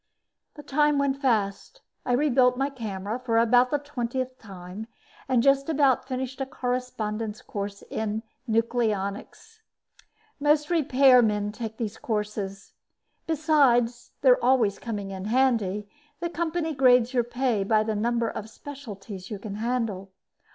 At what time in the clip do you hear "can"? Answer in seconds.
19.37-19.57